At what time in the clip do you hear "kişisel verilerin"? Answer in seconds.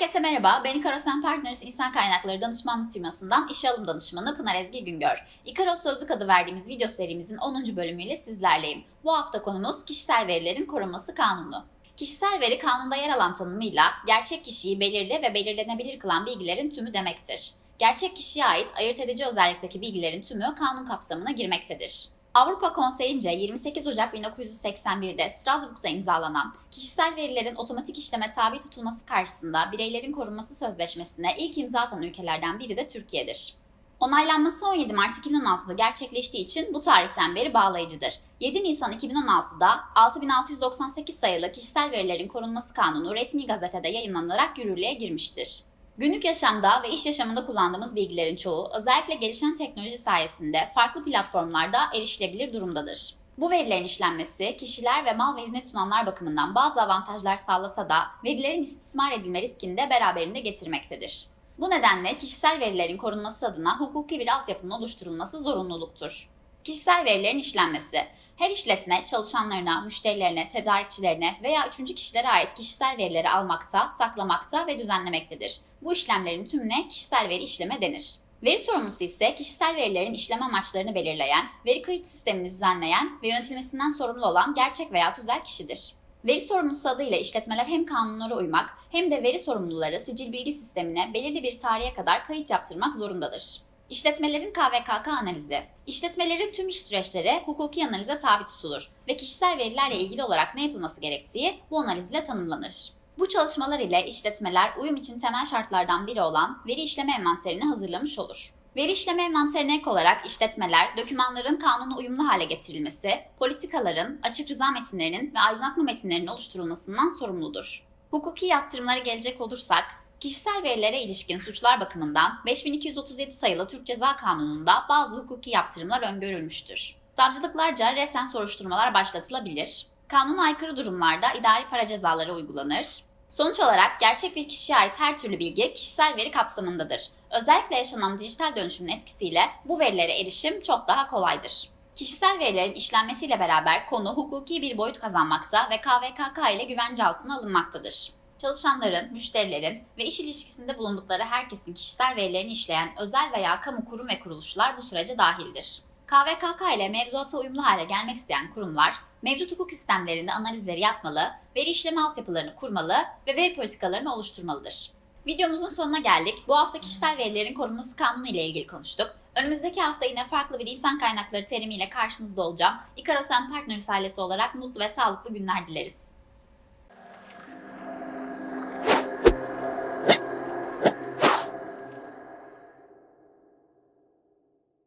9.84-10.66, 26.70-27.54, 41.52-42.28, 62.16-62.96, 66.64-67.38, 79.34-80.14, 141.94-142.74, 166.80-167.54